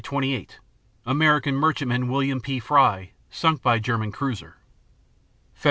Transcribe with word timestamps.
28 0.03 0.57
American 1.05 1.55
merchantman 1.55 2.07
"William 2.07 2.41
P. 2.41 2.59
Frye" 2.59 3.11
sunk 3.29 3.61
by 3.61 3.77
German 3.77 4.11
cruiser._ 4.11 4.53
Feb. 5.55 5.59